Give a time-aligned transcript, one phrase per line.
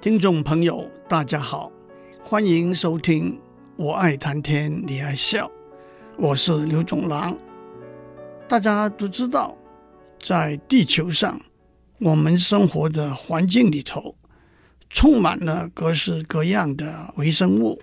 [0.00, 1.72] 听众朋友，大家好，
[2.22, 3.32] 欢迎收听
[3.74, 5.46] 《我爱谈天，你爱笑》，
[6.16, 7.36] 我是刘总郎。
[8.46, 9.56] 大家都知道，
[10.20, 11.40] 在地球上，
[11.98, 14.14] 我们生活的环境里头，
[14.88, 17.82] 充满了各式各样的微生物。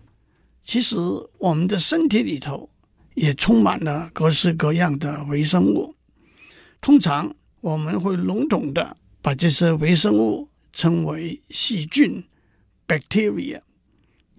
[0.64, 0.96] 其实，
[1.38, 2.70] 我们的身体里头
[3.16, 5.94] 也充满了各式各样的微生物。
[6.80, 12.24] 通常，我们会笼统的把这些微生物称为细菌
[12.88, 13.62] （bacteria）。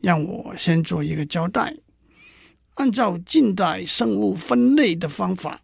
[0.02, 1.74] 让我先做一个交代。
[2.74, 5.62] 按照近代生物分类的方法，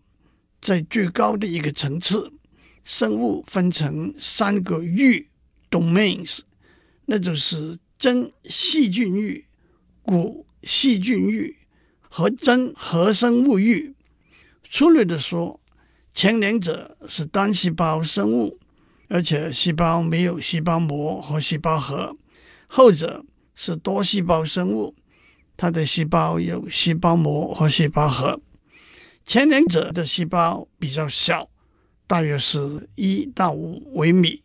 [0.60, 2.32] 在最高的一个层次，
[2.82, 5.28] 生物分成三个域
[5.70, 6.40] （domains），
[7.04, 9.44] 那就是真细菌域、
[10.02, 11.58] 古细菌域
[12.00, 13.94] 和真核生物域。
[14.70, 15.60] 粗略的说，
[16.14, 18.58] 前两者是单细胞生物，
[19.12, 22.16] 而且细胞没有细胞膜和细胞核；
[22.66, 23.22] 后者
[23.54, 24.94] 是多细胞生物，
[25.54, 28.40] 它的细胞有细胞膜和细胞核。
[29.26, 31.50] 前两者的细胞比较小，
[32.06, 34.42] 大约是一到五微米；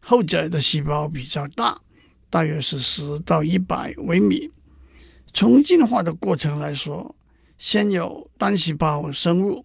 [0.00, 1.78] 后者的细胞比较大，
[2.30, 4.50] 大约是十到一百微米。
[5.34, 7.14] 从进化的过程来说，
[7.58, 9.62] 先有单细胞生物，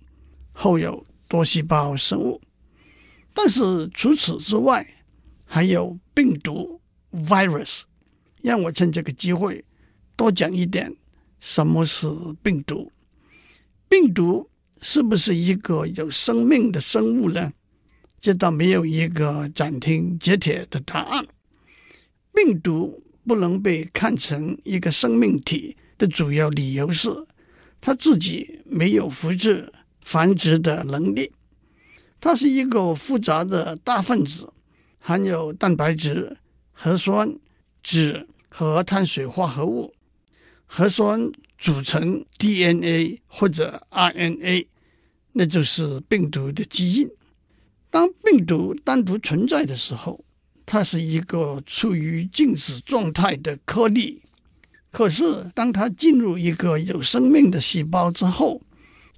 [0.52, 2.42] 后有多细胞生物，
[3.34, 4.86] 但是除此之外，
[5.46, 7.84] 还有病毒 （virus）。
[8.42, 9.64] 让我趁这个机会
[10.16, 10.96] 多讲一点，
[11.40, 12.08] 什么是
[12.42, 12.92] 病毒？
[13.88, 14.50] 病毒
[14.82, 17.54] 是不是一个有生命的生物呢？
[18.20, 21.26] 这倒没有一个斩钉截铁的答案。
[22.34, 27.10] 病毒不能被看成一个生命体的主要理由是，
[27.80, 29.72] 它自己没有复制。
[30.04, 31.32] 繁殖的能力，
[32.22, 34.48] 它是一个复杂的大分子，
[35.00, 36.38] 含有蛋白质、
[36.72, 37.36] 核酸、
[37.82, 39.94] 脂和碳水化合物。
[40.68, 44.68] 核酸组成 DNA 或者 RNA，
[45.34, 47.10] 那就是病毒的基因。
[47.90, 50.24] 当病毒单独存在的时候，
[50.66, 54.22] 它是一个处于静止状态的颗粒。
[54.92, 58.62] 可是，当它进入一个有生命的细胞之后，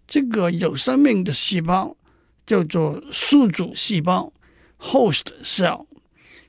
[0.07, 1.95] 这个有生命的细胞
[2.45, 4.31] 叫做宿主细胞
[4.79, 5.85] （host cell），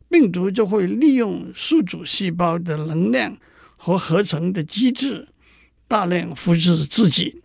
[0.08, 3.36] 病毒就会利用宿主细胞的能量
[3.76, 5.28] 和合成的机制，
[5.86, 7.42] 大量复制自己。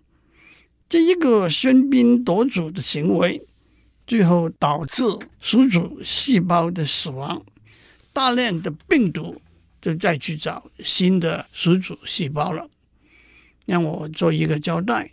[0.88, 3.46] 这一个喧宾夺主的行为，
[4.08, 5.04] 最后导致
[5.40, 7.44] 宿主细胞的死亡，
[8.12, 9.40] 大量的病毒
[9.80, 12.68] 就再去找新的宿主细胞了。
[13.68, 15.12] 让我做一个交代。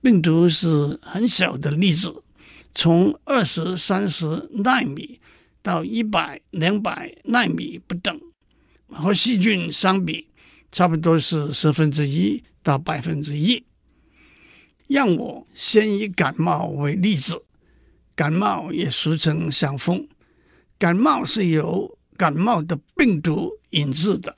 [0.00, 2.22] 病毒是很小的粒子，
[2.80, 5.20] 从二十、三十纳米
[5.62, 8.20] 到一百、两百纳米不等，
[8.86, 10.28] 和细菌相比，
[10.70, 13.64] 差不多是十分之一到百分之一。
[14.86, 17.44] 让我先以感冒为例子，
[18.14, 20.06] 感冒也俗称伤风，
[20.78, 24.36] 感冒是由感冒的病毒引致的。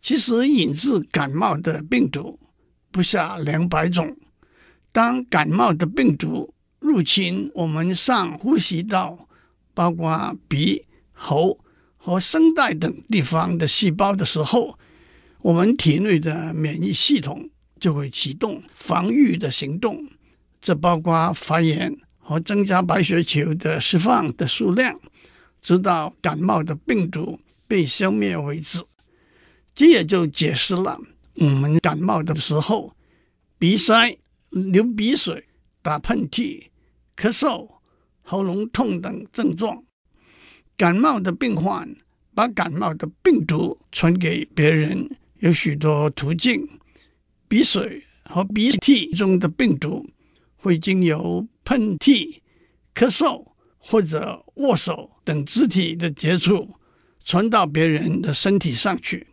[0.00, 2.38] 其实引致感冒的病毒
[2.92, 4.16] 不下两百种。
[4.92, 9.28] 当感冒的病毒入侵我们上呼吸道，
[9.74, 11.58] 包括鼻、喉
[11.96, 14.78] 和声带等地方的细胞的时候，
[15.42, 17.50] 我们体内的免疫系统
[17.80, 20.08] 就会启动防御的行动，
[20.60, 25.00] 这包括发炎和增加白血球的释放的数量，
[25.60, 28.82] 直到感冒的病毒被消灭为止。
[29.74, 31.00] 这也就解释了
[31.34, 32.94] 我们感冒的时候
[33.58, 34.18] 鼻塞。
[34.50, 35.44] 流鼻水、
[35.88, 36.62] 打喷嚏、
[37.16, 37.66] 咳嗽、
[38.20, 39.82] 喉咙痛等症状，
[40.76, 41.88] 感冒的病患
[42.34, 46.68] 把感冒的病毒传给别人有许多途径。
[47.48, 50.06] 鼻水和鼻涕中的病毒
[50.56, 52.38] 会经由喷嚏、
[52.94, 53.42] 咳嗽
[53.78, 56.68] 或者握手等肢体的接触
[57.24, 59.26] 传到别人的身体上去。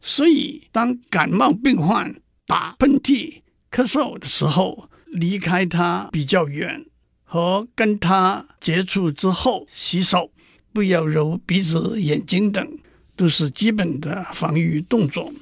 [0.00, 6.84] 所以，当感冒病患打喷嚏，咳嗽的时候，离开他比较远，
[7.24, 10.30] 和跟他接触之后洗手，
[10.72, 12.78] 不要揉鼻子、眼睛等，
[13.16, 15.32] 都是基本的防御动作。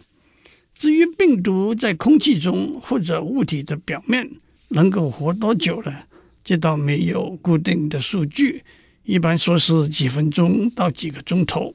[0.74, 4.30] 至于病毒在空气中或者物体的表面
[4.68, 5.92] 能够活多久呢？
[6.44, 8.62] 这倒没有固定的数据，
[9.04, 11.74] 一般说是几分钟到几个钟头。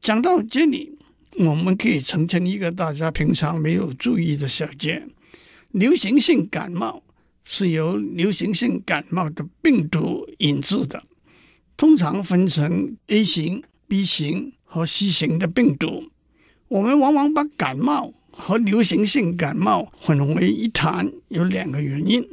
[0.00, 0.96] 讲到这里，
[1.38, 5.06] 我们可以澄清一个大家平常没有注意的小节。
[5.74, 7.02] 流行性感冒
[7.42, 11.02] 是由流行性感冒的病毒引致的，
[11.76, 16.12] 通常分成 A 型、B 型和 C 型的病毒。
[16.68, 22.24] 我们往往把感冒和流行性感冒混为一谈，有两个原因：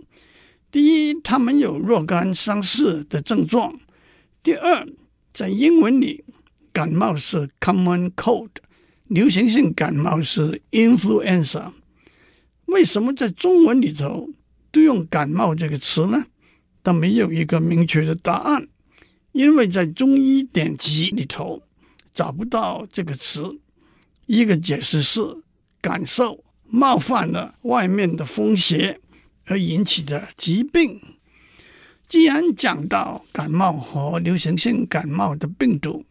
[0.71, 3.73] 第一，它们有若干相似的症状；
[4.43, 4.87] 第二，
[5.33, 6.23] 在英文里，
[6.71, 8.49] 感冒是 common cold，
[9.07, 11.71] 流行性感冒是 influenza。
[12.71, 14.29] 为什么在中文里头
[14.71, 16.25] 都用感冒这个词呢？
[16.81, 18.67] 但没有一个明确的答案，
[19.33, 21.61] 因为在中医典籍里头
[22.13, 23.59] 找不到这个词。
[24.25, 25.19] 一个解释是
[25.81, 28.97] 感受冒犯了外面的风邪
[29.45, 31.01] 而引起的疾病。
[32.07, 36.05] 既然讲到感冒和流行性感冒的病毒，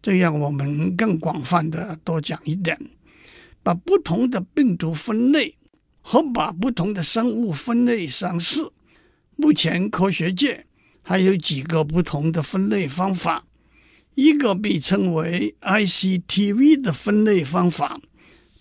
[0.00, 2.78] 这样我们更广泛的多讲一点，
[3.64, 5.56] 把不同的病毒分类
[6.06, 8.70] 和把不同的生物分类相似。
[9.36, 10.66] 目前科学界
[11.00, 13.46] 还有几个不同的分类方法。
[14.14, 17.98] 一个被称为 ICTV 的分类方法，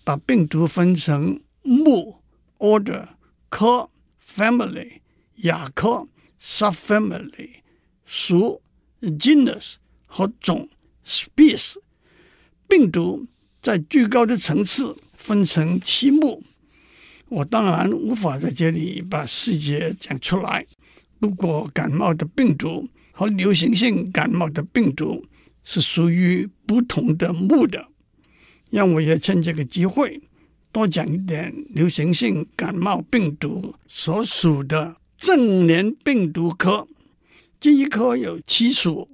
[0.05, 2.23] 把病毒分成目
[2.57, 3.09] （order）、
[3.49, 3.89] 科
[4.25, 5.01] （family）、
[5.43, 6.07] 亚科
[6.41, 7.49] （subfamily）、
[8.05, 8.61] 属
[9.01, 9.75] （genus）
[10.07, 10.69] 和种
[11.05, 11.75] （species）。
[12.67, 13.27] 病毒
[13.61, 16.41] 在最高的层次分成七目，
[17.33, 20.65] 我当然无法在这里把细节讲出来。
[21.19, 25.25] 不过，感冒的病毒和流行性感冒的病毒。
[25.65, 27.87] 是属于不同的目的，
[28.69, 30.21] 让我也趁这个机会
[30.73, 36.85] 多讲一点流行性感冒病毒所属的正联病毒科。
[37.61, 39.07] 这一科有七属，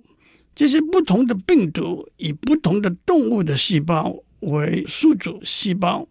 [0.56, 6.07] 这些不同的病毒以不同的动物的细胞为宿主细胞，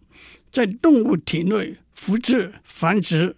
[0.53, 3.35] 在动物体内复制繁殖。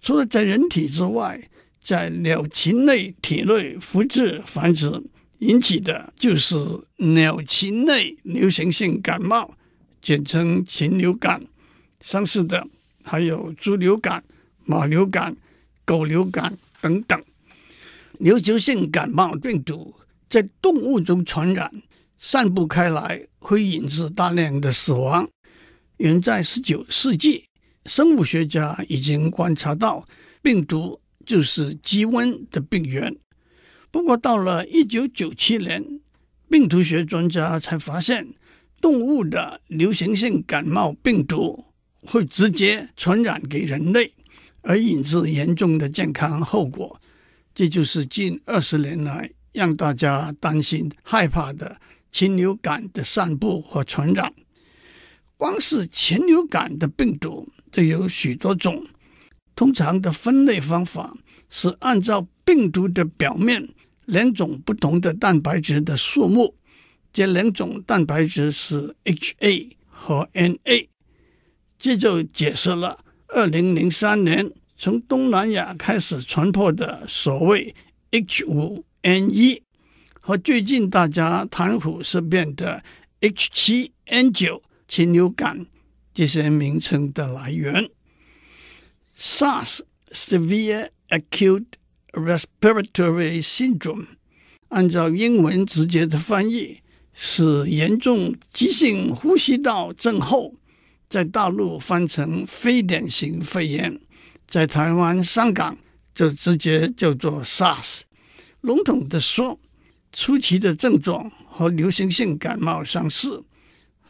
[0.00, 1.38] 除了在人体之外，
[1.82, 5.02] 在鸟禽类体内复制繁殖。
[5.40, 6.56] 引起的就是
[6.96, 9.54] 鸟禽类流行性感冒，
[10.00, 11.42] 简称禽流感。
[12.00, 12.66] 相似的
[13.02, 14.24] 还有猪流感、
[14.64, 15.36] 马流感、
[15.84, 17.22] 狗流感等等。
[18.18, 19.94] 流行性感冒病毒
[20.28, 21.70] 在动物中传染，
[22.18, 25.28] 散布开来会引致大量的死亡。
[25.98, 27.44] 远在十九世纪，
[27.86, 30.06] 生物学家已经观察到，
[30.42, 33.16] 病毒就是鸡瘟的病源。
[33.90, 36.00] 不过，到了一九九七年，
[36.48, 38.28] 病毒学专家才发现，
[38.80, 41.64] 动物的流行性感冒病毒
[42.02, 44.12] 会直接传染给人类，
[44.62, 47.00] 而引致严重的健康后果。
[47.54, 51.80] 这就是近二十年来让大家担心、害怕的
[52.12, 54.32] 禽流感的散布和传染。
[55.36, 58.86] 光是禽流感的病毒都有许多种，
[59.54, 61.16] 通常的分类方法
[61.48, 63.68] 是按照病毒的表面。
[64.06, 66.56] 两种不同的蛋白质的数目，
[67.12, 70.88] 这两种蛋白质是 HA 和 NA，
[71.78, 77.72] 这就解释了二零零三年从东南亚开始传播的所谓
[78.10, 79.62] H5N1
[80.18, 82.82] 和最近大家谈虎色变的
[83.20, 85.66] H7N9 禽流感
[86.20, 87.88] 这些名称的来源。
[89.16, 91.64] SARS（Severe Acute）。
[92.12, 94.04] Respiratory syndrome，
[94.68, 96.82] 按照英文直接的翻译
[97.14, 100.56] 是严重急性呼吸道症候，
[101.08, 103.98] 在大陆翻成非典型肺炎，
[104.46, 105.78] 在台湾、香港
[106.14, 108.00] 就直接叫做 SARS。
[108.60, 109.58] 笼统的说，
[110.12, 113.44] 初期的症状和流行性感冒相似，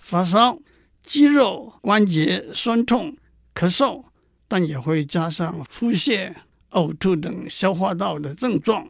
[0.01, 0.59] 发烧、
[1.03, 3.17] 肌肉关节酸痛、
[3.55, 4.05] 咳嗽，
[4.47, 6.35] 但也会加上腹泻。
[6.71, 8.89] 呕吐等消化道的症状。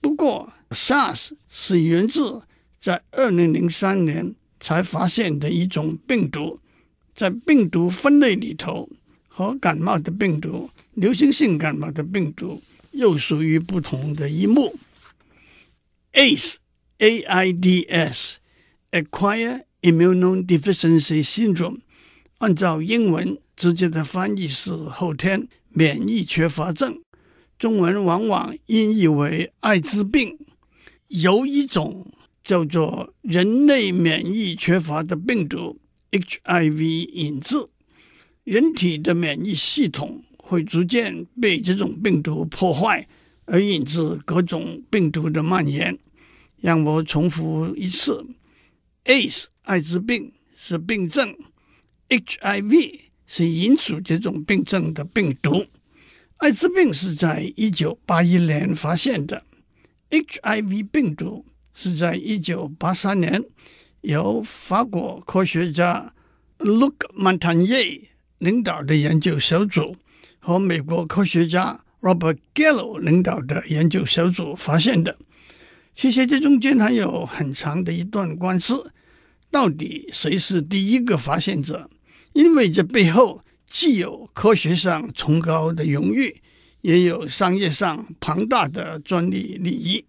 [0.00, 2.40] 不过，SARS 是源自
[2.78, 6.60] 在二零零三年才发现的一种病毒，
[7.12, 8.88] 在病毒分类里头，
[9.26, 12.62] 和感冒的病毒、流行性感冒的病毒
[12.92, 14.78] 又属于不同的一目。
[16.12, 21.80] AIDS，A I D S，acquire Immunodeficiency Syndrome，
[22.38, 25.46] 按照英文直接的翻译是后天。
[25.76, 27.00] 免疫缺乏症，
[27.58, 30.38] 中文往往音译为艾滋病。
[31.08, 32.12] 有一种
[32.44, 35.80] 叫做人类免疫缺乏的病毒
[36.12, 37.56] HIV 引致，
[38.44, 43.08] 人体的免疫系统会逐渐被这种病毒破坏，
[43.46, 45.98] 而引致各种病毒的蔓延。
[46.60, 48.24] 让我重复一次
[49.06, 51.36] ：AIDS 艾滋病是病症
[52.08, 53.04] ，HIV。
[53.26, 55.64] 是引起这种病症的病毒。
[56.38, 59.44] 艾滋病是在一九八一年发现的
[60.10, 63.42] ，HIV 病毒是在一九八三年
[64.02, 66.12] 由法国科学家
[66.58, 68.02] Luc Montagnier
[68.38, 69.96] 领导的研究小组
[70.38, 75.16] 和美国科学家 Robert Gallo 领导的研究小组发现的。
[75.94, 78.92] 其实这中间还有很长的一段官司，
[79.54, 81.88] 到底谁是第一个发现者？
[82.32, 86.34] 因为这背后既有科学上崇高的荣誉，
[86.80, 90.04] 也有商业上庞大的专利利益。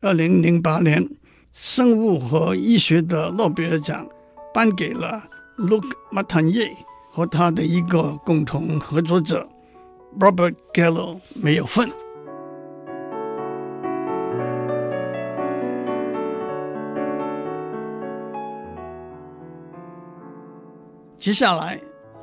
[0.00, 1.06] 二零零八年，
[1.52, 4.08] 生物和医学的诺贝尔奖
[4.54, 6.70] 颁给了 l u k e m a t a n y e
[7.10, 9.46] 和他的一个共同合作者
[10.18, 11.90] Robert Gallo 没有份。
[21.20, 21.78] 接下来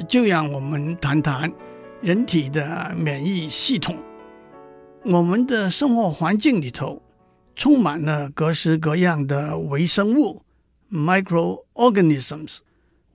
[0.10, 1.54] 就让我们谈谈
[2.02, 3.96] 人体的免疫系统。
[5.04, 7.00] 我们的生活环境里头
[7.56, 10.42] 充满了各式各样的微生物
[10.92, 12.58] （microorganisms），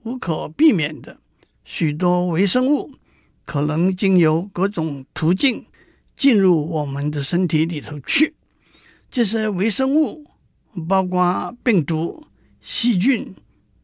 [0.03, 1.17] 无可避免的，
[1.65, 2.91] 许多微生物
[3.43, 5.65] 可能经由各种途径
[6.15, 8.35] 进入我们的身体里头去。
[9.11, 10.23] 这些微生物
[10.87, 12.25] 包括病毒、
[12.61, 13.35] 细菌、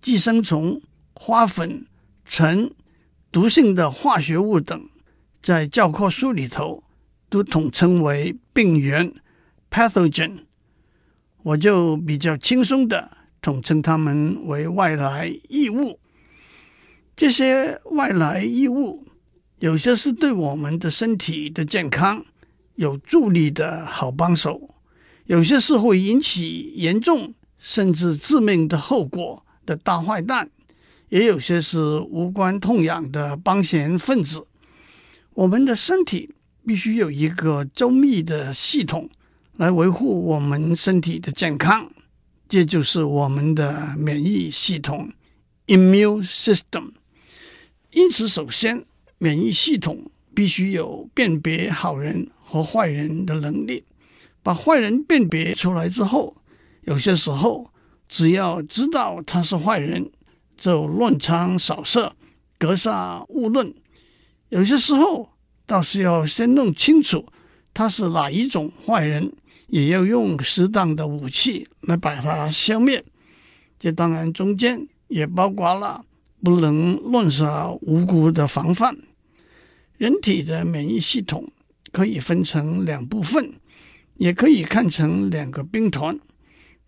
[0.02, 0.82] 寄生虫、
[1.14, 1.86] 花粉。
[2.30, 2.72] 尘、
[3.32, 4.88] 毒性的化学物等，
[5.42, 6.84] 在教科书里头
[7.28, 9.12] 都统称为病原
[9.72, 10.44] （pathogen）。
[11.42, 16.00] 我就比较轻松的统称它们为外来异物。
[17.18, 19.08] 这些外来异物，
[19.58, 22.24] 有些是对我们的身体的健康
[22.76, 24.76] 有助力的好帮手，
[25.26, 30.52] 有些是会引起严重甚至致命的后果的大坏蛋。
[31.10, 34.48] 也有些是无关痛痒的帮闲分子。
[35.34, 36.34] 我们的身体
[36.66, 39.10] 必须有一个周密的系统
[39.58, 41.92] 来维护我们身体的健康，
[42.48, 45.12] 这就是我们的免疫系统
[45.68, 46.92] （immune system）。
[47.92, 48.86] 因此，首先，
[49.18, 53.84] 免疫系统必须有辨别好人和坏人的能力。
[54.44, 56.36] 把坏人辨别出来之后，
[56.84, 57.72] 有些时候
[58.08, 60.12] 只要知道他是坏人。
[60.60, 62.14] 就乱枪扫射，
[62.58, 63.74] 格杀勿论。
[64.50, 65.30] 有些时候
[65.66, 67.26] 倒是要先弄清楚
[67.74, 69.32] 他是哪一种坏人，
[69.68, 73.04] 也要用适当的武器来把他消灭。
[73.80, 76.04] 这当然中间也包括了
[76.44, 78.98] 不能乱杀无辜的防范。
[79.98, 81.50] 人体的免疫系统
[81.92, 83.54] 可以分成两部分，
[84.16, 86.20] 也可以看成两个兵团，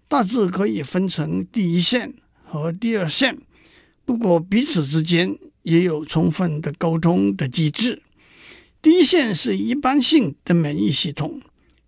[0.09, 2.13] 大致可以分成第一线
[2.43, 3.37] 和第二线。
[4.11, 8.01] 如果彼此之间也有充分的沟通的机制。
[8.81, 11.39] 第一线是一般性的免疫系统，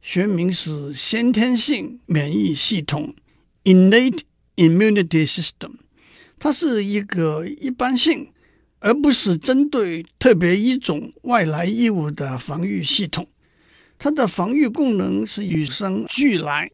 [0.01, 3.13] 学名是先天性免疫系统
[3.65, 4.21] （innate
[4.55, 5.71] immunity system）。
[6.39, 8.29] 它是一个一般性，
[8.79, 13.27] 而不是针对特别一种外来异物的防御系统。
[13.99, 16.71] 它的防御功能是与生俱来，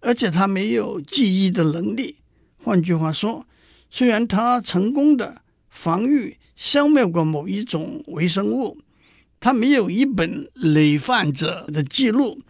[0.00, 2.16] 而且它没有记忆的能力。
[2.62, 3.46] 换句话说，
[3.90, 8.78] 虽然它成功的防御消灭过某一种微生物，
[9.40, 12.40] 它没有一本累犯者的记录。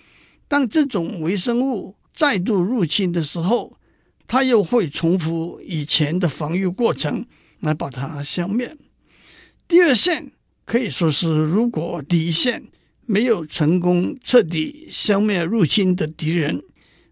[0.48, 3.78] 当这种微生物再度入侵的时候，
[4.26, 7.24] 它又会重复以前的防御过程
[7.60, 8.76] 来把它消灭。
[9.66, 10.32] 第二线
[10.64, 12.64] 可以说是，如果第一线
[13.06, 16.62] 没有成功彻底消灭入侵的敌人，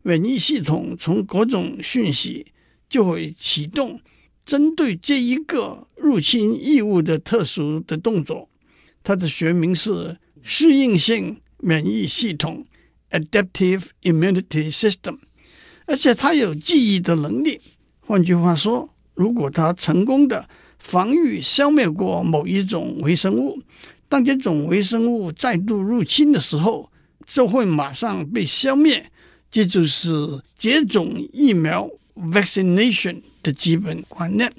[0.03, 2.47] 免疫系统从各种讯息
[2.89, 4.01] 就会启动。
[4.49, 8.49] 针对这一个入侵异物的特殊的动作，
[9.05, 12.65] 它的学名是适应性免疫系统
[13.11, 15.19] （Adaptive Immunity System），
[15.85, 17.61] 而且它有记忆的能力。
[18.01, 23.59] 换句话说，如果它成功的防御消灭过某一种微生物，
[24.09, 26.91] 当这种微生物再度入侵的时候，
[27.27, 29.13] 就会马上被消灭。
[29.51, 33.21] 这就是接种疫苗 （vaccination）。
[33.49, 34.53] 的基本观念，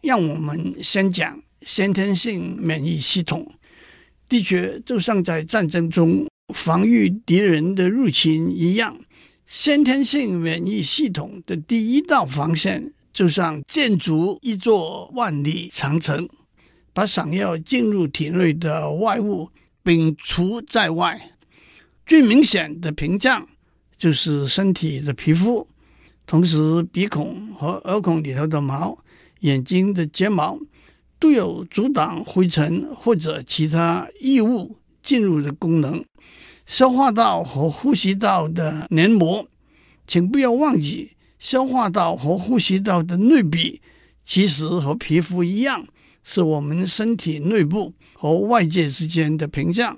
[0.00, 3.52] 让我们先讲先天性免疫系统。
[4.28, 8.96] 的确，就像在战争中防御敌人的入侵一样，
[9.44, 16.28] 先天性免疫系统的第一道防线，就像建筑一座万里长城，
[16.92, 19.50] 把想要进入体内的外物
[19.82, 21.32] 摒除在外。
[22.06, 23.48] 最明显的屏障
[23.98, 25.66] 就是身体的皮肤。
[26.26, 28.98] 同时，鼻孔和耳孔里头的毛、
[29.40, 30.58] 眼睛的睫毛
[31.20, 36.04] 都有阻挡灰尘或者其他异物进入的功能。
[36.66, 39.46] 消化道和呼吸道的黏膜，
[40.04, 43.80] 请不要忘记，消化道和呼吸道的内壁
[44.24, 45.86] 其实和皮肤一样，
[46.24, 49.96] 是我们身体内部和外界之间的屏障。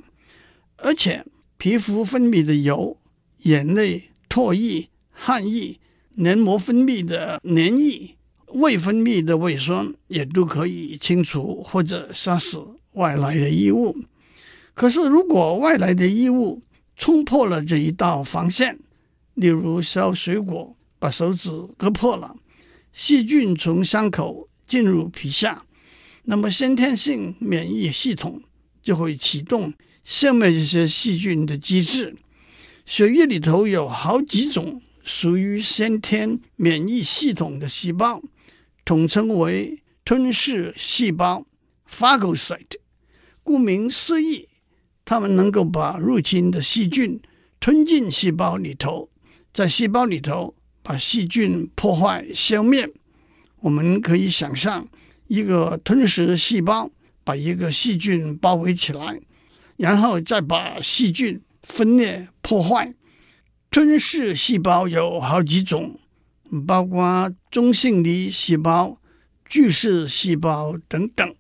[0.77, 1.25] 而且，
[1.57, 2.99] 皮肤分泌的油、
[3.45, 5.81] 眼泪、唾液、汗液、
[6.21, 8.17] 黏膜分泌的黏液、
[8.49, 12.61] 胃分泌的胃酸，也都可以清除或者杀死
[12.95, 13.97] 外来的异物。
[14.75, 16.61] 可是，如果外来的异物
[16.97, 18.81] 冲破了这一道防线，
[19.35, 22.35] 例如削水果把手指割破了，
[22.93, 25.65] 细菌从伤口进入皮下，
[26.25, 28.43] 那么先天性免疫系统
[28.83, 29.73] 就会启动
[30.03, 32.17] 消灭这些细菌的机制。
[32.85, 38.21] 血液里头有好几种属于先天免疫系统的细胞，
[38.85, 41.47] 统称为吞噬细胞
[41.91, 42.77] （phagocyte）。
[43.43, 44.50] 顾名思义。
[45.07, 47.19] 它们能够把入侵的细菌
[47.59, 49.09] 吞进细胞里头，
[49.55, 52.87] 在细胞里头把细菌破坏消灭。
[53.61, 54.87] 我们可以想象，
[55.29, 56.91] 一个吞噬细胞
[57.25, 59.19] 把一个细菌包围起来，
[59.79, 62.93] 然后再把细菌分裂破坏。
[63.71, 65.99] 吞噬细胞有好几种，
[66.67, 68.99] 包括中性粒细胞、
[69.47, 71.35] 巨噬细胞等等。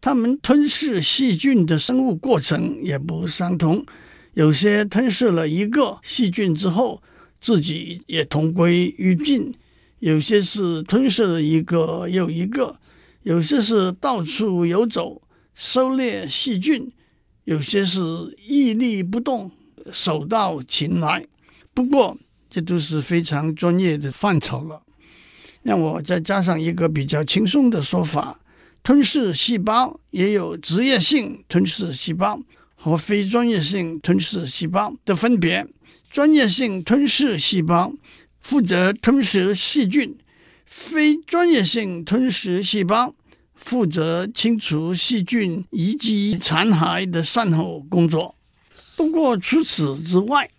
[0.00, 3.86] 它们吞噬细菌的生物过程也不相同，
[4.34, 7.00] 有些吞噬了一个细菌之后，
[7.40, 9.52] 自己也同归于尽；
[10.00, 12.74] 有些是吞噬了一个又一个；
[13.22, 15.22] 有些是到处游走
[15.54, 16.90] 狩猎细菌；
[17.44, 18.00] 有些是
[18.44, 19.52] 屹立不动，
[19.92, 21.24] 手到擒来。
[21.74, 22.16] 不过，
[22.48, 24.80] 这都是非常专业的范畴了。
[25.62, 28.38] 让我再加上一个比较轻松的说法。
[28.82, 32.38] 吞噬细胞也有职业性吞噬细胞
[32.74, 35.66] 和非专业性吞噬细胞的分别。
[36.12, 37.94] 专业性吞噬细胞
[38.40, 40.14] 负责吞噬细菌，
[40.66, 43.14] 非专业性吞噬细胞
[43.54, 48.34] 负责清除细菌遗迹残骸的善后工作。
[48.96, 50.50] 不过除此之外，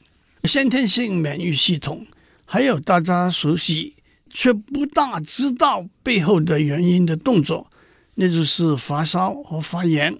[0.45, 2.05] 先天性免疫系统
[2.45, 3.95] 还有大家熟悉
[4.29, 7.71] 却不大知道背后的原因的动作。
[8.15, 10.17] 那就是发烧和发炎。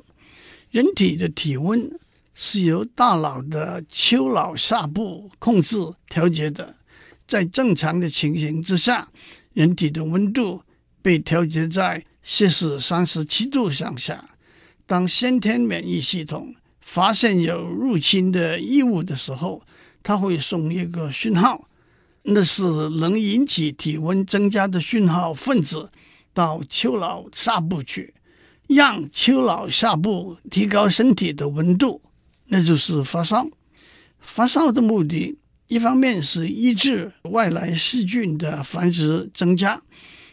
[0.71, 1.89] 人体的体温
[2.33, 5.77] 是由大脑的丘脑下部控制
[6.09, 6.75] 调节的。
[7.25, 9.07] 在正常的情形之下，
[9.53, 10.61] 人体的温度
[11.01, 14.31] 被调节在摄氏三十七度上下。
[14.85, 19.63] 当先天免疫系统发现有入侵的异物的时候，
[20.05, 21.67] 它会送一个讯号，
[22.21, 25.89] 那是能引起体温增加的讯号分子。
[26.31, 28.13] 到丘脑下部去，
[28.67, 32.01] 让丘脑下部提高身体的温度，
[32.47, 33.47] 那就是发烧。
[34.19, 35.37] 发烧的目的，
[35.69, 39.81] 一方面是抑制外来细菌的繁殖增加，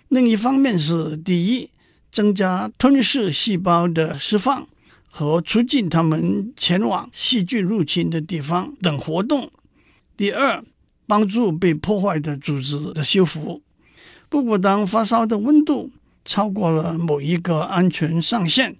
[0.09, 1.71] 另一方面是第一，
[2.11, 4.67] 增加吞噬细胞的释放
[5.09, 9.47] 和促进它们前往细菌入侵的地方等活动；
[10.16, 10.64] 第二，
[11.07, 13.62] 帮助被破坏的组织的修复。
[14.29, 15.90] 不过，当发烧的温度
[16.25, 18.77] 超过了某一个安全上限，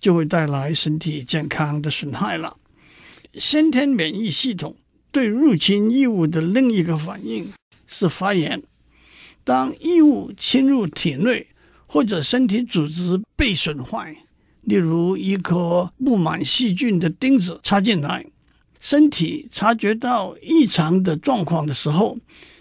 [0.00, 2.56] 就会带来身体健康的损害了。
[3.34, 4.76] 先天免疫系统
[5.10, 7.48] 对入侵异物的另一个反应
[7.86, 8.62] 是发炎。
[9.42, 11.48] 当异物侵入体内，
[11.86, 14.16] 或者身体组织被损坏，
[14.62, 18.24] 例如一颗布满细菌的钉子插进来，
[18.84, 22.18] 身体察觉到异常的状况的时候，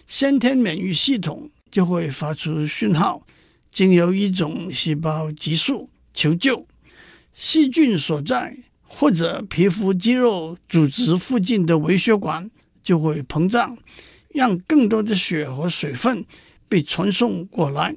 [0.08, 1.52] 先天免疫系统。
[1.70, 3.26] 就会发出讯号，
[3.72, 6.68] 经由一种细胞激素求救。
[7.34, 12.48] 细菌所在或者皮肤肌肉组织附近的微血管
[12.84, 13.76] 就会膨胀，
[14.30, 16.24] 让更多的血和水分
[16.70, 17.96] 被传送过来。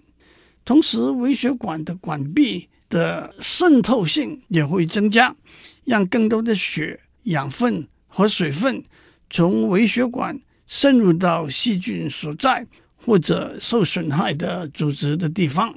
[0.64, 5.36] 同时，微血管的管壁的渗透性也会增加，
[5.84, 7.86] 让更多的血、养分
[8.16, 8.82] 和水分
[9.28, 12.66] 从微血管渗入到细菌所在。
[13.04, 15.72] 或者受损害的组织的地方，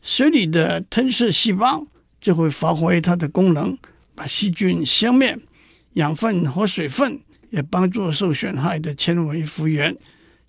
[0.00, 1.84] 水里的吞噬细胞
[2.20, 3.76] 就会发挥它的功能，
[4.14, 5.36] 把细菌消灭。
[5.94, 9.96] 养分和水分也帮助受损害的纤维复原，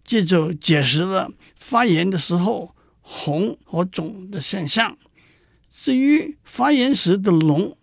[0.06, 4.96] 这就解释了发炎的时候红和肿的现象。
[5.72, 7.74] 至于发炎时的脓，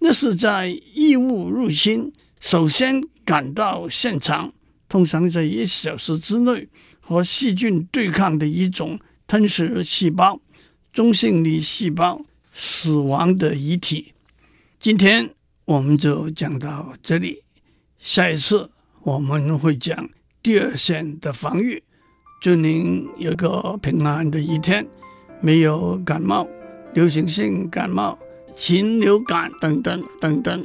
[0.00, 4.52] 那是在异物入侵首先赶到现场，
[4.88, 6.68] 通常在一小时之内。
[7.02, 10.40] 和细菌对抗的一种吞噬细胞——
[10.94, 14.14] 中性粒细胞死亡的遗体。
[14.78, 15.28] 今天
[15.64, 17.42] 我们就讲到这里，
[17.98, 18.70] 下一次
[19.02, 20.08] 我们会讲
[20.40, 21.82] 第二线的防御。
[22.40, 24.86] 祝您有个平安的一天，
[25.40, 26.46] 没有感冒、
[26.94, 28.16] 流行性感冒、
[28.54, 30.64] 禽流感等等等等。